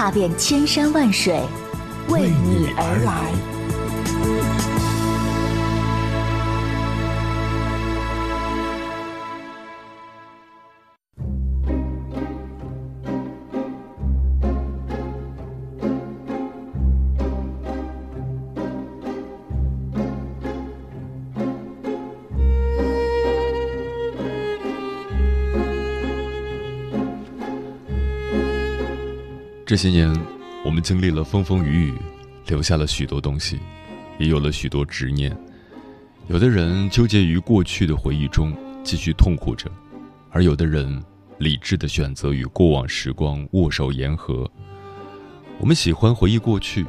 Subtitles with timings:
[0.00, 1.38] 踏遍千山万水，
[2.08, 3.59] 为你而来。
[29.70, 30.12] 这些年，
[30.64, 31.94] 我们经历了风风雨雨，
[32.48, 33.60] 留下了许多东西，
[34.18, 35.32] 也有了许多执念。
[36.26, 39.70] 有的人纠结于过去的回忆中，继续痛苦着；
[40.32, 41.00] 而有的人
[41.38, 44.50] 理智的选择与过往时光握手言和。
[45.60, 46.84] 我们喜欢回忆过去，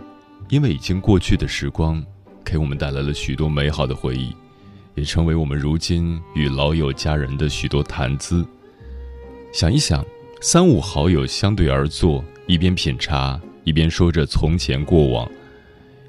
[0.49, 2.03] 因为已经过去的时光，
[2.43, 4.35] 给我们带来了许多美好的回忆，
[4.95, 8.43] 也成为我们如今与老友家人的许多谈资。
[9.53, 10.03] 想一想，
[10.41, 12.25] 三五好友相对而坐。
[12.51, 15.25] 一边品茶，一边说着从前过往，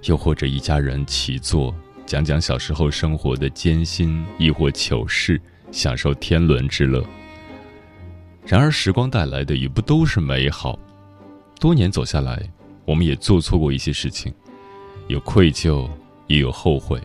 [0.06, 1.72] 又或者一家人齐坐，
[2.04, 5.40] 讲讲小时候生活的艰辛，亦或糗事，
[5.70, 7.00] 享受天伦之乐。
[8.44, 10.76] 然而，时光带来的也不都是美好。
[11.60, 12.42] 多年走下来，
[12.84, 14.34] 我们也做错过一些事情，
[15.06, 15.88] 有愧疚，
[16.26, 17.00] 也有后悔。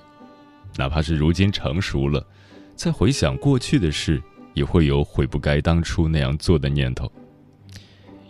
[0.76, 2.26] 哪怕是如今成熟了，
[2.76, 4.20] 再回想过去的事，
[4.56, 7.12] 也会有悔不该当初那样做的念头。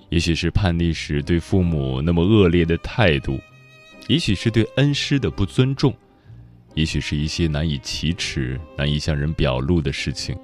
[0.09, 3.39] 也许是叛逆时对父母那么恶劣的态度，
[4.07, 5.93] 也许是对恩师的不尊重，
[6.75, 10.37] 也许是一些难以启齿、难以向人表露的事情。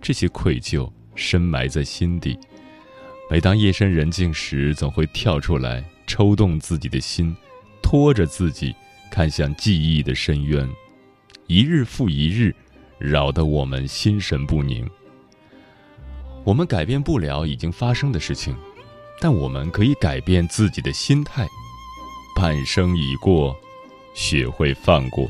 [0.00, 2.38] 这些愧疚深埋在心底，
[3.28, 7.34] 每当夜深人静时，总会跳出来，抽动自己的心，
[7.82, 8.72] 拖着自己
[9.10, 10.68] 看向记忆的深渊，
[11.48, 12.54] 一日复一日，
[12.98, 14.88] 扰得我们心神不宁。
[16.44, 18.54] 我们改变不了已经发生的事情。
[19.26, 21.48] 但我们可以改变自己的心态，
[22.36, 23.58] 半生已过，
[24.12, 25.26] 学会放过。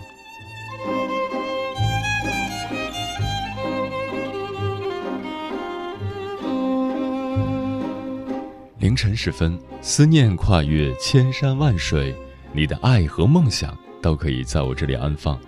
[8.81, 12.13] 凌晨时分，思念跨越千山万水，
[12.53, 15.39] 你的爱和梦想都可以在我这里安放。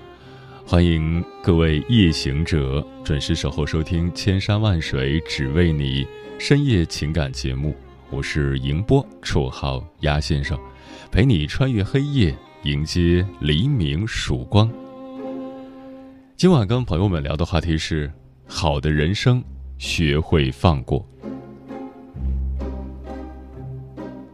[0.64, 6.04] 欢迎各位夜行者准时守候收听《千山万水只为你》
[6.38, 7.74] 深夜情感节目。
[8.08, 10.56] 我是迎波，绰号鸭先生，
[11.10, 14.70] 陪你穿越黑夜，迎接黎明曙光。
[16.36, 18.10] 今晚跟朋友们聊的话题是：
[18.46, 19.42] 好的人生，
[19.76, 21.04] 学会放过。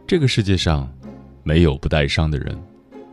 [0.05, 0.87] 这个世界上，
[1.41, 2.55] 没有不带伤的人，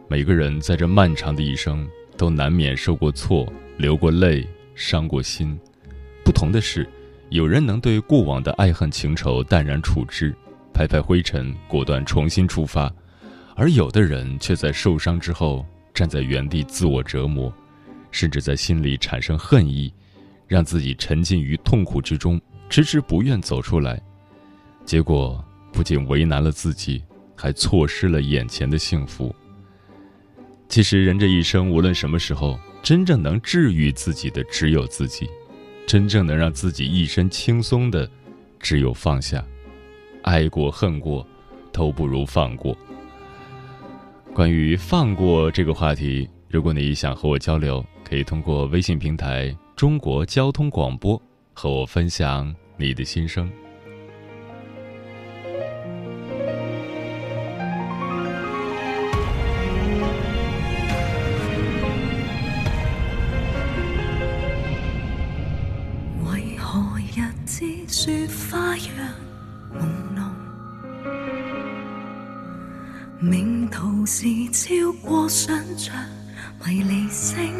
[0.08, 1.88] 每个人在这漫长的一生，
[2.18, 5.58] 都难免受过错、流过泪、伤过心。
[6.22, 6.86] 不同的是，
[7.30, 10.34] 有人能对过往的爱恨情仇淡然处之。
[10.80, 12.90] 拍拍灰尘，果断重新出发，
[13.54, 17.52] 而有的人却在受伤之后站在原地自我折磨，
[18.10, 19.92] 甚至在心里产生恨意，
[20.48, 22.40] 让自己沉浸于痛苦之中，
[22.70, 24.00] 迟迟不愿走出来。
[24.86, 27.04] 结果不仅为难了自己，
[27.36, 29.36] 还错失了眼前的幸福。
[30.66, 35.28] 其实人这一生，无论什么时候，真正能治愈自己的只有自己，
[35.86, 38.10] 真正能让自己一身轻松的，
[38.58, 39.44] 只有放下。
[40.22, 41.26] 爱过恨过，
[41.72, 42.76] 都不如放过。
[44.32, 51.20] 关于放过这个话题，如果你想和我交流，可以通过微信平台“中国交通广播”
[51.52, 53.50] 和我分享你的心声。
[66.24, 66.80] 为何
[67.16, 68.12] 日子说
[68.48, 69.29] 花样
[73.22, 75.94] 命途是超过想象，
[76.64, 77.52] 迷离星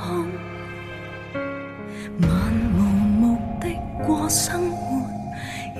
[0.00, 0.26] 空，
[2.16, 2.30] 漫
[2.74, 3.68] 无目的
[4.06, 5.06] 过生活，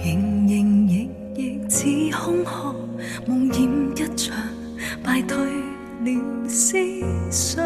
[0.04, 2.74] 营营役役似空壳，
[3.26, 4.36] 梦魇一场，
[5.02, 5.38] 败退
[6.04, 6.76] 了思
[7.30, 7.64] 想，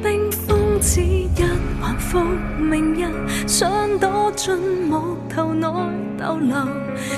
[0.00, 1.24] 冰封只一。
[1.82, 2.18] 晚复
[2.58, 3.04] 明日，
[3.46, 5.13] 想躲进木头内
[6.38, 6.66] 留，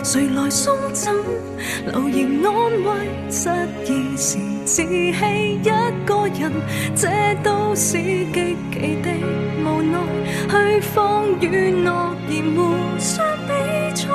[0.04, 1.14] 谁来送枕？
[1.92, 2.50] 留言安
[2.84, 2.88] 慰，
[3.30, 3.48] 失
[3.84, 5.68] 意时自弃一
[6.04, 6.52] 个人，
[6.94, 7.08] 这
[7.42, 9.10] 都是极其的
[9.64, 9.98] 无奈。
[10.48, 13.52] 去放与诺言互相比
[13.94, 14.08] 赛，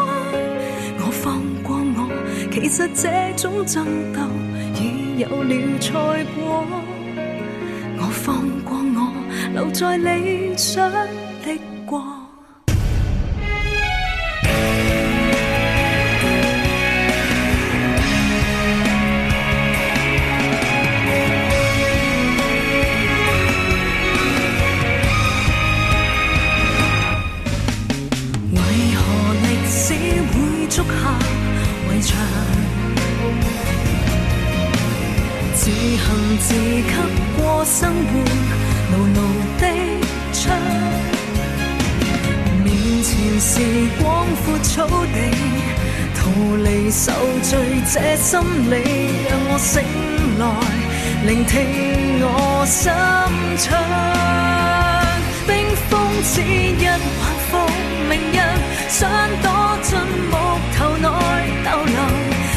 [0.99, 2.07] 我放过我，
[2.51, 4.19] 其实这种争斗
[4.75, 5.91] 已有了赛
[6.35, 6.65] 果。
[7.97, 9.13] 我放过我，
[9.53, 10.91] 留在理想
[47.83, 48.39] 这心
[48.69, 48.75] 理，
[49.27, 49.83] 让我醒
[50.39, 50.43] 来，
[51.25, 52.91] 聆听我心
[53.57, 53.67] 唱。
[55.47, 55.49] 冰
[55.89, 55.91] 封
[56.23, 56.93] 只一晚
[57.49, 57.51] 复
[58.07, 58.39] 明日，
[58.87, 59.09] 想
[59.41, 59.45] 躲
[59.81, 59.89] 进
[60.29, 60.33] 木
[60.77, 61.07] 头内
[61.65, 61.97] 逗留，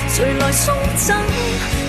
[0.09, 0.75] 谁来送
[1.07, 1.17] 枕？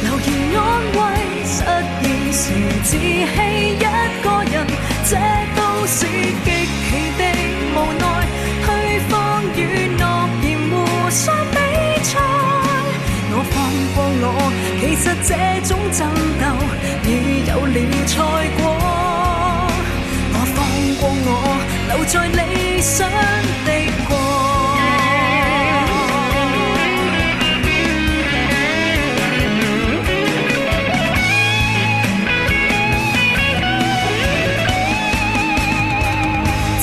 [0.03, 0.27] 留言
[0.57, 0.63] 安
[0.95, 0.99] 慰，
[1.45, 1.55] 失
[2.01, 2.43] 意时
[2.83, 3.83] 自弃一
[4.23, 4.65] 个人，
[5.07, 5.11] 这
[5.55, 6.07] 都是
[6.45, 7.21] 极其的
[7.75, 8.24] 无奈。
[14.97, 15.35] 其实这
[15.67, 16.07] 种争
[16.39, 16.45] 斗
[17.03, 17.09] 已
[17.49, 17.77] 有了
[18.07, 18.13] 赛
[18.55, 18.61] 果。
[20.31, 20.57] 我放
[21.01, 21.27] 过我，
[21.89, 22.39] 留在理
[22.81, 22.95] 想
[23.65, 23.69] 的
[24.07, 24.09] 过。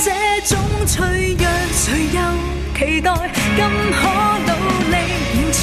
[0.05, 0.07] 这
[0.47, 0.53] 种
[0.87, 1.43] 脆弱，
[1.73, 1.83] 谁
[2.13, 2.19] 又
[2.77, 3.09] 期待？
[3.57, 3.61] 更
[3.93, 4.01] 可
[4.47, 4.51] 努
[4.91, 4.95] 力
[5.35, 5.63] 延续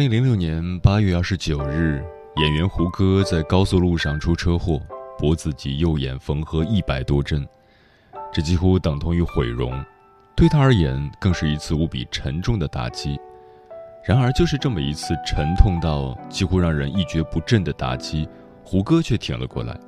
[0.00, 2.02] 零零六年八月二十九日，
[2.36, 4.80] 演员胡歌在高速路上出车祸，
[5.18, 7.46] 脖子及右眼缝合一百多针，
[8.32, 9.70] 这几乎等同于毁容，
[10.34, 13.20] 对他而言更是一次无比沉重的打击。
[14.02, 18.26] 然而，就是这么一次沉痛到几乎让人一蹶不振的打击，
[18.64, 19.78] 胡歌却挺了过来。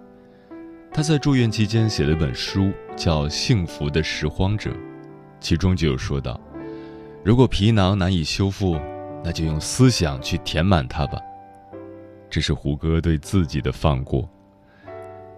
[0.93, 4.69] 他在住院期间写了一本书，叫《幸福的拾荒者》，
[5.41, 6.39] 其中就有说到：
[7.25, 8.79] 如果皮囊难以修复，
[9.25, 11.19] 那就用思想去填满它吧。
[12.29, 14.29] 这是胡歌对自己的放过。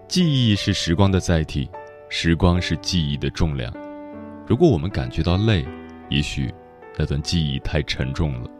[0.06, 1.68] 记忆是时光的载体，
[2.08, 3.72] 时光是记忆的重量。
[4.46, 5.64] 如果我们感觉到累，
[6.08, 6.52] 也许
[6.96, 8.50] 那段记忆太沉重了。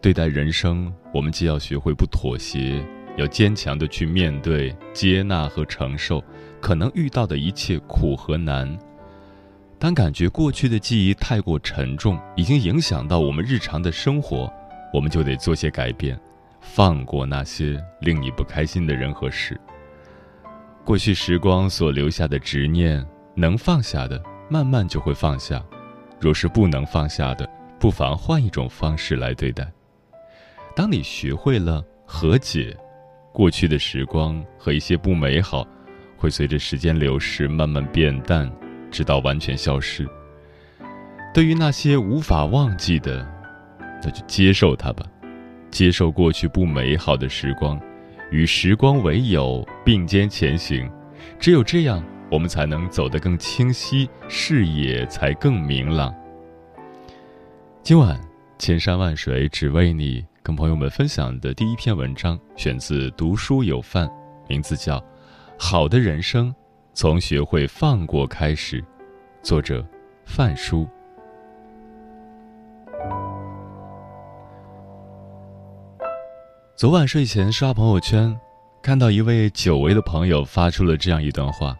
[0.00, 2.84] 对待人生，我们既要学会不妥协，
[3.16, 6.22] 要坚强的去面对、接纳和承受，
[6.60, 8.76] 可能遇到的一切苦和难。
[9.78, 14.50] 当感觉过去的记忆太过沉重，已经影响到我们日常的生活，
[14.92, 16.18] 我们就得做些改变，
[16.60, 19.60] 放过那些令你不开心的人和事。
[20.84, 23.04] 过去时光所留下的执念，
[23.34, 25.58] 能放下的，慢慢就会放下；
[26.18, 29.70] 若是不能放下的，不妨换一种方式来对待。
[30.74, 32.74] 当你学会了和解，
[33.32, 35.66] 过去的时光和一些不美好，
[36.16, 38.50] 会随着时间流逝慢慢变淡。
[38.94, 40.08] 直到完全消失。
[41.34, 43.26] 对于那些无法忘记的，
[44.00, 45.04] 那就接受它吧，
[45.68, 47.80] 接受过去不美好的时光，
[48.30, 50.88] 与时光为友，并肩前行。
[51.40, 56.14] 只有这样，我们才能走得更清晰，视野才更明朗。
[57.82, 58.20] 今晚
[58.58, 64.08] 千山万水只为你，跟朋友们分享的第一篇文章，选自读书有范，
[64.48, 64.98] 名字叫
[65.58, 66.48] 《好的人生》。
[66.94, 68.82] 从学会放过开始，
[69.42, 69.84] 作者
[70.24, 70.88] 范叔。
[76.76, 78.38] 昨晚睡前刷朋友圈，
[78.80, 81.76] 看到一位久违的朋友发出了这样一段话：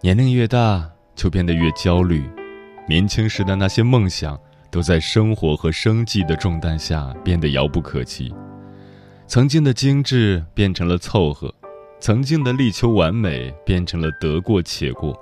[0.00, 2.22] 年龄越大，就变得越焦虑，
[2.88, 4.38] 年轻时的那些梦想，
[4.70, 8.32] 都在生活和生计的重担下变得遥不可及，
[9.26, 11.52] 曾经的精致变成了凑合。
[12.00, 15.18] 曾经的力求完美变成了得过且过，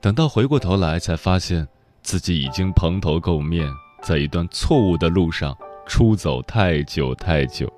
[0.00, 1.66] 等到回过头来，才发现
[2.02, 3.68] 自己已经蓬头垢面，
[4.02, 7.72] 在一段错误的路上出走太久太久。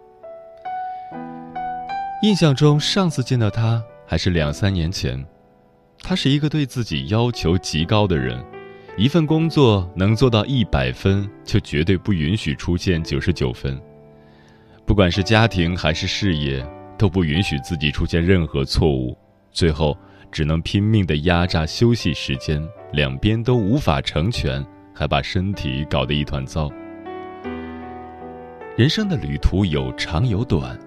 [2.23, 5.25] 印象中，上次见到他还是两三年前。
[6.03, 8.43] 他是一个对自己要求极高的人，
[8.97, 13.81] 一份工作能做到一百分，就绝对不允许出现九十九分。
[14.87, 16.67] 不管是家庭还是事业。
[16.99, 19.17] 都不允许自己出现任何错误，
[19.51, 19.97] 最后
[20.31, 22.63] 只能拼命的压榨休息时间，
[22.93, 26.71] 两边都无法成全，还把身体搞得一团糟。
[28.77, 30.79] 人生的旅途有长有短，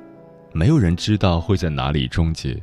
[0.53, 2.55] 没有人知道会在哪里终结。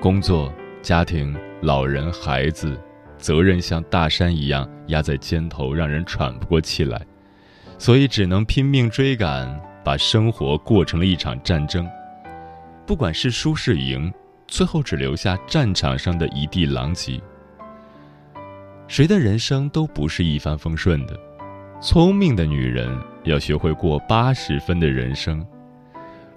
[0.00, 2.80] 工作、家庭、老人、孩子，
[3.18, 7.00] 责任像大山一样压在肩头，让人喘不过气来，
[7.78, 11.86] 所以只能拼命追赶，把生活过成了一场战争。
[12.86, 14.12] 不管是输是赢，
[14.46, 17.20] 最后只留下战场上的一地狼藉。
[18.88, 21.18] 谁的人生都不是一帆风顺的，
[21.80, 25.46] 聪明的女人要学会过八十分的人生，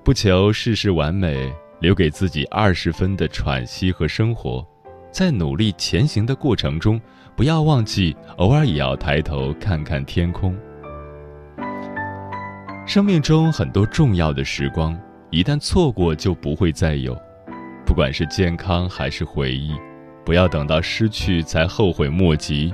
[0.03, 4.65] 不求事事完美，留给自己二十分的喘息和生活，
[5.11, 7.01] 在努力前行的过程中，
[7.35, 10.55] 不要忘记偶尔也要抬头看看天空。
[12.85, 14.97] 生命中很多重要的时光。
[15.35, 17.13] 一旦错过，就不会再有。
[17.85, 19.75] 不管是健康还是回忆，
[20.23, 22.73] 不要等到失去才后悔莫及。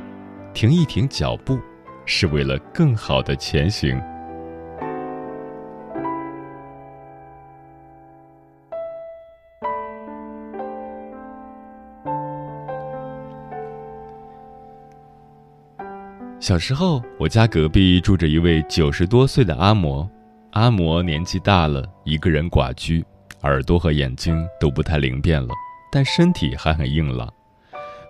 [0.54, 1.58] 停一停脚步，
[2.06, 4.00] 是为了更好的前行。
[16.40, 20.08] 小时候，我家隔壁住着一位九十多岁的阿嬷。
[20.52, 23.02] 阿嬷年纪大了，一个人寡居，
[23.44, 25.54] 耳朵和眼睛都不太灵便了，
[25.90, 27.32] 但身体还很硬朗。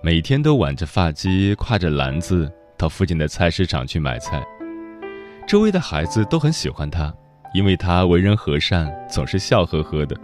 [0.02, 4.44] 每天都挽着发髻，挎着篮子到附近的菜市场去买菜。
[5.48, 7.14] 周围的孩子都很喜欢他，
[7.54, 10.20] 因为他为人和善，总是笑呵呵的。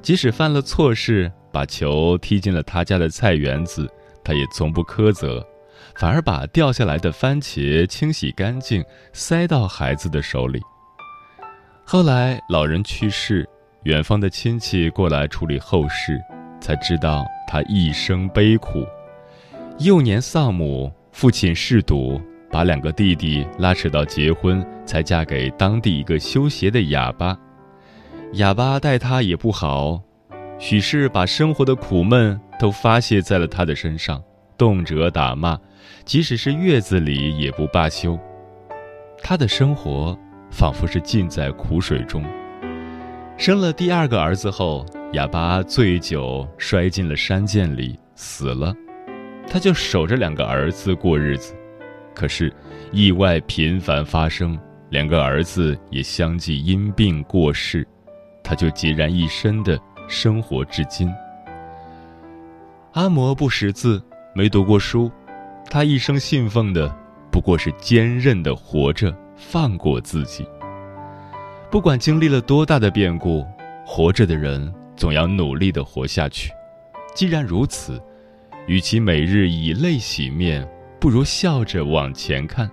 [0.00, 3.86] 即使犯了错事，把球踢进了他家的菜园子，
[4.24, 5.46] 他也从不苛责，
[5.96, 8.82] 反而把掉下来的番茄清洗干净，
[9.12, 10.58] 塞到孩子的手里。
[11.90, 13.48] 后来老人去世，
[13.84, 16.20] 远方的亲戚过来处理后事，
[16.60, 18.86] 才知道他一生悲苦。
[19.78, 27.34] 幼年丧母，父亲嗜赌，把两个弟弟拉扯到结婚，才嫁给当地一个修鞋的哑巴。
[28.34, 29.98] 哑巴待他也不好，
[30.58, 34.22] 许是把生活的苦闷都发泄在了他的身上，
[34.58, 35.58] 动辄打骂，
[36.04, 38.18] 即使是月子里也不罢休。
[39.22, 40.14] 他的生活。
[40.50, 42.24] 仿佛是浸在苦水中。
[43.36, 48.74] 生了第二个儿子后，哑巴醉酒摔进了山涧里死了，
[49.46, 51.54] 他就守着两个儿子过日子。
[52.14, 52.52] 可是
[52.90, 54.58] 意外频繁发生，
[54.90, 57.86] 两个儿子也相继因病过世，
[58.42, 59.78] 他就孑然一身的
[60.08, 61.08] 生活至今。
[62.94, 64.02] 阿嬷不识字，
[64.34, 65.08] 没读过书，
[65.70, 66.92] 他一生信奉的
[67.30, 69.14] 不过是坚韧的活着。
[69.38, 70.46] 放过自己。
[71.70, 73.46] 不管经历了多大的变故，
[73.86, 76.50] 活着的人总要努力的活下去。
[77.14, 78.00] 既然如此，
[78.66, 80.68] 与其每日以泪洗面，
[81.00, 82.70] 不如笑着往前看。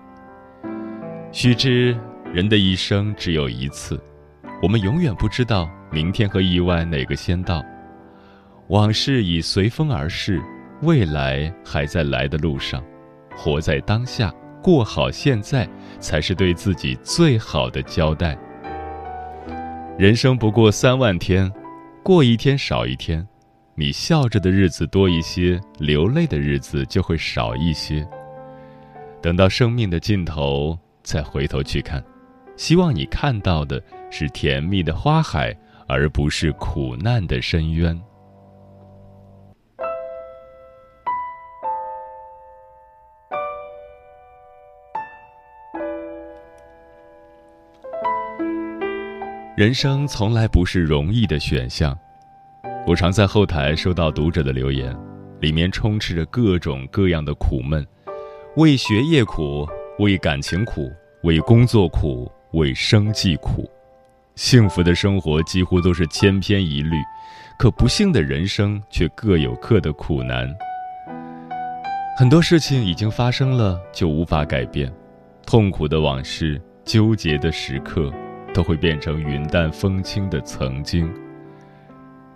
[1.32, 1.98] 须知，
[2.34, 4.02] 人的一生只有一次，
[4.62, 7.64] 我们永远不知道明天和意外哪个先到。
[8.70, 10.42] 往事已随风而逝，
[10.82, 12.84] 未来还在来的路上。
[13.36, 14.34] 活在当下，
[14.66, 15.70] 过好现在，
[16.00, 18.36] 才是对自己最好的交代。
[19.96, 21.54] 人生不过三万天，
[22.02, 23.24] 过一天少一天。
[23.76, 28.04] 你笑着的日子多一些，流泪的日子就会少一些。
[29.22, 32.04] 等到生命的尽头，再回头去看，
[32.58, 33.80] 希望你看到的
[34.10, 35.56] 是甜蜜的花海，
[35.88, 37.96] 而不是苦难的深渊。
[49.56, 51.98] 人生从来不是容易的选项。
[52.86, 54.94] 我常在后台收到读者的留言，
[55.40, 57.88] 里面充斥着各种各样的苦闷：
[58.58, 59.66] 为学业苦，
[60.00, 60.92] 为感情苦，
[61.24, 63.66] 为工作苦，为生计苦。
[64.36, 66.98] 幸福的生活几乎都是千篇一律，
[67.58, 70.54] 可不幸的人生却各有各的苦难。
[72.18, 74.92] 很多事情已经发生了，就无法改变；
[75.48, 78.12] 痛苦的往事，纠结的时刻，
[78.56, 81.14] 都会变成云淡风轻的曾经。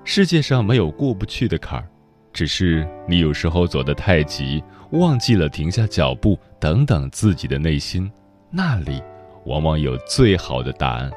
[0.04, 1.88] 世界上没有过不去的坎儿，
[2.34, 4.62] 只是你有时候走得太急，
[4.92, 8.12] 忘记了停下脚步，等等自己的内心，
[8.52, 9.02] 那里
[9.46, 11.10] 往往有最好的答案。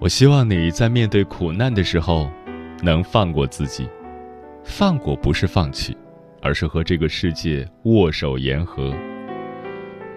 [0.00, 2.28] 我希望你在面对苦难的时候，
[2.82, 3.88] 能放过自己。
[4.64, 5.96] 放过不是放弃，
[6.40, 8.92] 而是和这个世界握手言和。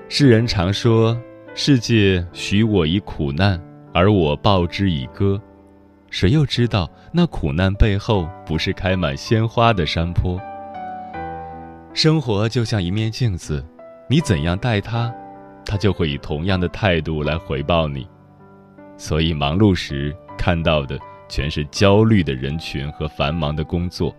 [0.10, 1.16] 世人常说，
[1.58, 3.58] 世界许我以苦难，
[3.94, 5.42] 而我报之以歌。
[6.10, 10.38] 谁又知道那苦难背后不是开满鲜花的山坡？
[11.94, 13.66] 生活就像一面镜子，
[14.10, 15.10] 你怎样待它，
[15.66, 18.06] 它就会以同样的态度来回报你。
[18.98, 24.14] 所以忙碌时看到的全是焦虑的人群和繁忙的工作，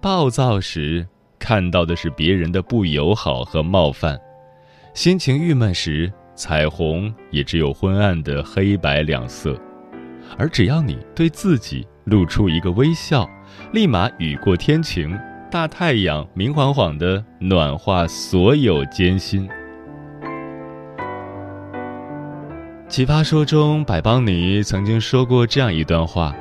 [0.00, 1.06] 暴躁时
[1.38, 4.20] 看到的是别人的不友好和冒犯，
[4.94, 9.58] 心情郁闷时，彩虹也只有昏暗的黑白两色。
[10.38, 13.28] 而只要你对自己露出一个微笑，
[13.72, 15.18] 立马雨过天晴，
[15.50, 19.46] 大太阳明晃晃的暖化所有艰辛。
[22.88, 26.34] 奇葩说中，百邦尼曾经说过这样一段话：“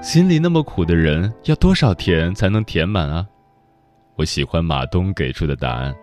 [0.00, 3.26] 心里那么苦的人，要多少甜才能填满啊？”
[4.16, 5.94] 我喜欢马东给出的答案：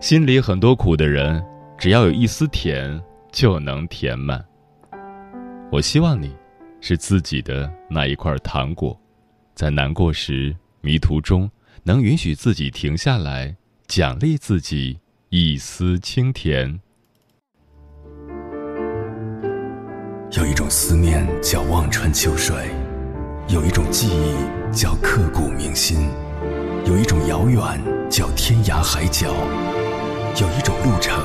[0.00, 1.44] 心里很多苦的人，
[1.78, 4.44] 只要有一丝甜，就能填满。
[5.70, 6.34] 我希望你，
[6.80, 8.98] 是自己的那一块糖果，
[9.54, 11.48] 在难过时、迷途中，
[11.84, 13.54] 能允许自己停下来，
[13.86, 16.80] 奖励自己一丝清甜。
[20.36, 22.56] 有一种思念叫望穿秋水，
[23.48, 26.10] 有一种记忆叫刻骨铭心，
[26.86, 27.62] 有一种遥远
[28.10, 29.32] 叫天涯海角，
[30.40, 31.24] 有一种路程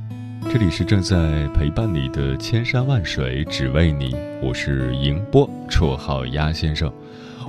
[0.51, 6.91] 这里是正在陪伴你的千山万水只为你，我是迎波，绰号鸭先生。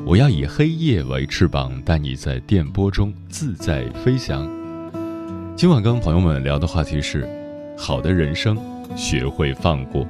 [0.07, 4.49] 我要以黑夜为翅膀，带你在电波中自在飞翔。
[5.57, 7.29] 今晚跟朋友们聊的话题是：
[7.77, 8.57] 好的人生，
[8.95, 10.07] 学会放过。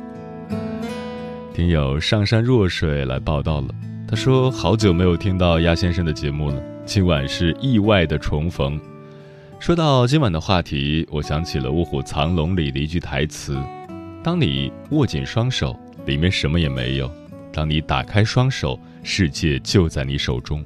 [1.55, 3.68] 听友上山若水来报道了，
[4.07, 8.78] 他说好久没有听到鸭先生的节目了，今晚是意外的重逢。
[9.62, 13.57] 说到今晚的话题，我想起了《卧虎藏龙》里的一句台词：
[14.20, 17.07] 当你握紧双手，里面什么也没有；
[17.53, 20.64] 当你打开双手，世界就在你手中。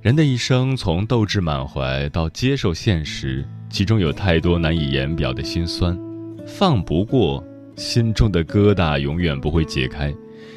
[0.00, 5.98] 人的一生，从斗志满怀到接受现实，其中有太多难以言表的心酸。
[6.46, 10.14] 放不过，心中的疙瘩永远不会解开。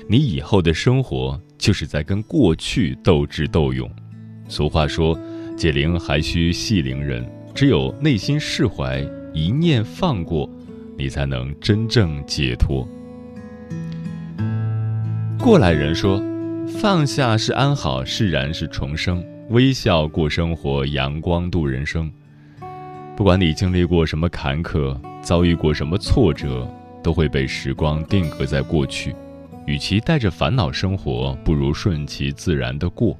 [0.08, 3.90] 你以后的生活，就是在跟过去斗智斗勇。
[4.48, 5.18] 俗话说
[5.62, 10.50] ：“解铃还需系铃人。”只有内心释怀，一念放过，
[10.97, 12.84] 你才能真正解脱。
[15.38, 16.19] 过来人说。
[16.80, 19.24] 放下是安好，释然是重生。
[19.50, 22.10] 微笑过生活，阳光度人生。
[23.15, 26.67] 不管你经历过什么坎坷，遭遇过什么挫折，
[27.04, 29.13] 都会被时光定格在过去。
[29.67, 33.15] 与其带着烦恼生活，不如顺其自然的过。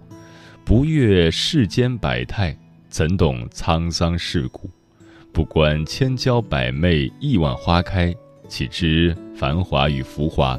[0.72, 2.58] 不阅世间百态，
[2.88, 4.70] 怎懂沧桑世故？
[5.34, 8.16] 不观千娇百媚，亿万花开，
[8.48, 10.58] 岂知繁华与浮华？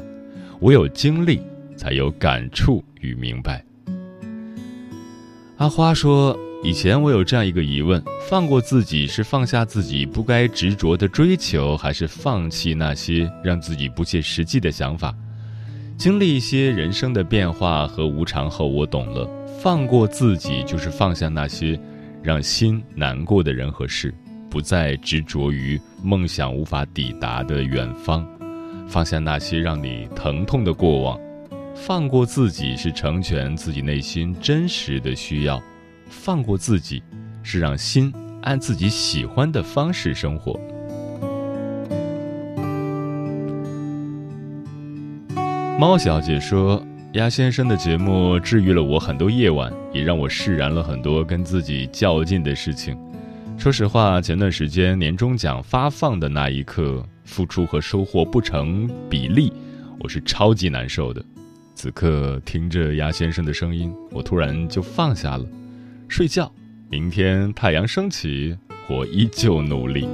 [0.59, 1.41] 唯有经历，
[1.75, 3.65] 才有感触与明白。
[5.57, 7.99] 阿花说：“以前我有这样一个疑问：
[8.29, 15.11] 放过自己是放下自己不该执着的追求，还是放弃那些让自己不切实际的想法？
[15.97, 19.27] 经历一些人生的变化和无常后，我懂了，
[19.63, 21.79] 放过自己就是放下那些
[22.21, 24.13] 让心难过的人和事，
[24.49, 28.27] 不再执着于梦想无法抵达的远方，
[28.89, 31.17] 放下那些让你疼痛的过往。”
[31.75, 35.63] 放过自己是成全自己内心真实的需要，
[36.09, 37.01] 放过自己
[37.41, 40.59] 是让心按自己喜欢的方式生活。
[45.79, 52.97] 猫小姐说：“鸭先生的节目治愈了我很多夜晚，也让我释然了很多跟自己较劲的事情。
[53.55, 59.53] 说实话，前段时间年终奖发放的那一刻，付出和收获不成比例，
[59.99, 61.23] 我是超级难受的。”
[61.75, 65.45] 此刻听着鸭先生的声音，我突然就放下了，
[66.07, 66.51] 睡觉。
[66.89, 68.57] 明天太阳升起，
[68.89, 70.07] 我依旧努力。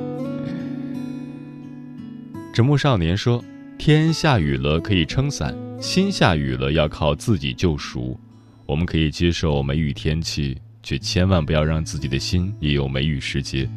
[2.54, 3.42] 直木少年说
[3.80, 8.20] ：“天下雨了可以撑伞，心下雨了要靠自己救赎。
[8.66, 13.70] 我们可以接受梅雨天气，却千万不要让自己的心也有梅雨时节。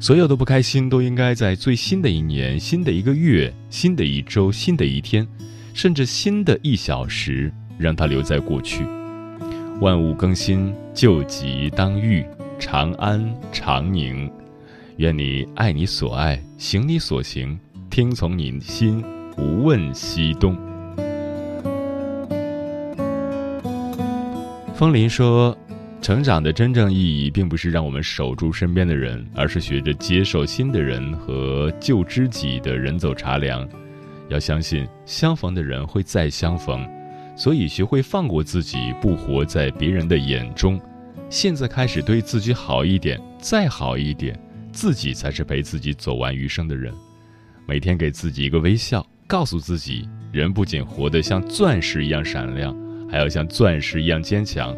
[0.00, 5.26] 所有的不开心都应该在最新的一年、新的一个月、新的一周、新的一天。”
[5.74, 8.84] 甚至新的一小时，让它留在过去。
[9.80, 12.24] 万物更新，旧疾当愈，
[12.60, 14.30] 长安长宁。
[14.98, 17.58] 愿你爱你所爱，行你所行，
[17.90, 19.02] 听从你心，
[19.36, 20.56] 无问西东。
[24.84, 25.56] 风铃说
[26.02, 33.66] ：“成长的真正意义，并不是让我们守住身边的人，而是学着接受新的人和旧知己的人走茶凉。”
[34.28, 36.86] 要相信相逢的人会再相逢，
[37.34, 40.78] 所以学会放过自己，不活在别人的眼中。
[41.30, 44.38] 现在开始对自己好一点，再好一点，
[44.70, 46.92] 自己才是陪自己走完余生的人。
[47.66, 52.76] 每天给自己一个微笑，告诉自己，人不仅活得像钻石一样闪亮，
[53.10, 54.76] 还要像钻石一样坚强。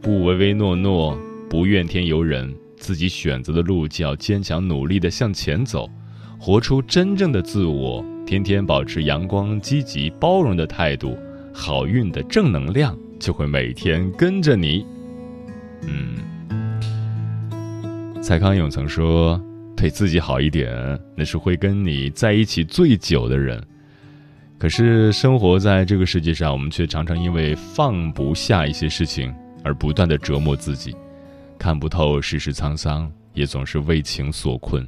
[0.00, 5.88] 不唯唯诺诺，不怨天尤人，自己选择的路就要坚强努力地向前走，
[6.38, 8.04] 活出真正的自我。
[8.26, 11.16] 天天保持阳光、积极、包容的态度，
[11.54, 14.84] 好运的正能量就会每天跟着你。
[15.82, 16.16] 嗯，
[18.20, 19.40] 蔡康永曾说
[19.76, 23.62] ：“对自己好一点，那是会跟你在一起最久的人。”
[24.58, 30.96] 可是生活在这个世界上，我们却常常因为放不下一些事情而不断的折磨自己，
[31.58, 34.86] 看不透世事沧桑，也总是为情所困，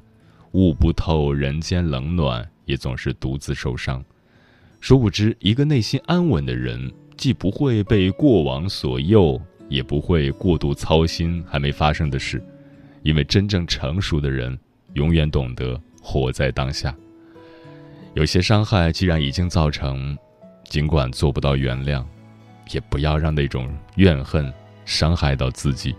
[0.53, 2.49] 悟不透人间冷暖。
[2.69, 4.05] 也总是独自受伤，
[4.79, 12.45] 殊不知，一个内心安稳的人，既不会被过往所诱，也不会过度操心还没发生的事，
[13.03, 14.59] 因为真正成熟的人，
[14.93, 16.95] 永远懂得活在当下。
[18.19, 20.19] 有些伤害既然已经造成，
[20.65, 22.05] 尽管做不到原谅，
[22.73, 24.53] 也不要让那种怨恨
[24.85, 25.95] 伤害到自己。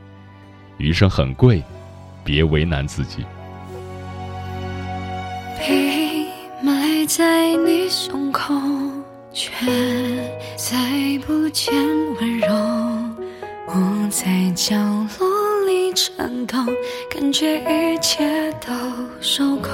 [0.80, 1.64] 余生很贵，
[2.26, 3.24] 别为难自己。
[5.62, 6.28] 被
[6.62, 8.54] 埋在你胸口，
[9.32, 9.50] 却
[10.58, 10.78] 再
[11.26, 11.74] 不见
[12.20, 12.50] 温柔。
[13.66, 14.76] 我在角
[15.22, 16.58] 落里颤抖，
[17.10, 18.74] 感觉一切都
[19.22, 19.70] 受够。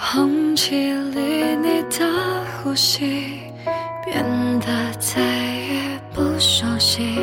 [0.00, 2.06] 空气里你的
[2.62, 3.40] 呼吸
[4.04, 4.24] 变
[4.60, 4.66] 得
[4.98, 7.16] 再也不熟悉，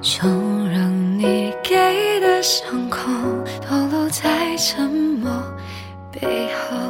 [0.00, 0.26] 就
[0.70, 3.00] 让你给的伤口
[3.68, 5.30] 都留在沉默
[6.12, 6.85] 背后。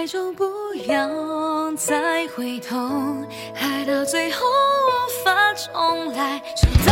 [0.00, 0.44] 爱就不
[0.86, 2.74] 要再回头
[3.54, 6.89] 爱到最后无法重来。